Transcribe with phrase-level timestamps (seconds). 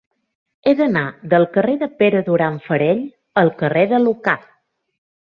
[0.69, 1.01] He d'anar
[1.33, 3.03] del carrer de Pere Duran Farell
[3.43, 4.35] al carrer de Lucà.